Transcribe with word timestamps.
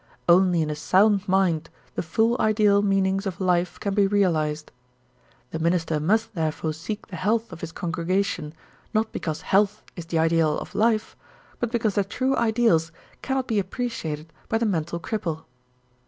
Only 0.27 0.63
in 0.63 0.71
a 0.71 0.75
sound 0.75 1.27
mind 1.29 1.69
the 1.93 2.01
full 2.01 2.35
ideal 2.39 2.81
meanings 2.81 3.27
of 3.27 3.39
life 3.39 3.79
can 3.79 3.93
be 3.93 4.07
realized. 4.07 4.71
The 5.51 5.59
minister 5.59 5.99
must 5.99 6.33
therefore 6.33 6.73
seek 6.73 7.05
the 7.05 7.15
health 7.15 7.53
of 7.53 7.61
his 7.61 7.71
congregation 7.71 8.55
not 8.95 9.11
because 9.11 9.41
health 9.41 9.83
is 9.95 10.07
the 10.07 10.17
ideal 10.17 10.57
of 10.57 10.73
life 10.73 11.15
but 11.59 11.71
because 11.71 11.93
the 11.93 12.03
true 12.03 12.35
ideals 12.35 12.91
cannot 13.21 13.45
be 13.45 13.59
appreciated 13.59 14.33
by 14.49 14.57
the 14.57 14.65
mental 14.65 14.99
cripple. 14.99 15.43